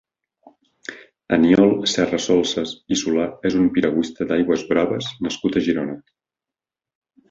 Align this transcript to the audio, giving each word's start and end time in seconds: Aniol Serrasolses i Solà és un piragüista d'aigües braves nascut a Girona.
Aniol 1.37 1.73
Serrasolses 1.91 2.73
i 2.95 2.99
Solà 3.03 3.29
és 3.51 3.61
un 3.63 3.71
piragüista 3.79 4.31
d'aigües 4.33 4.67
braves 4.75 5.15
nascut 5.29 5.63
a 5.65 5.69
Girona. 5.71 6.01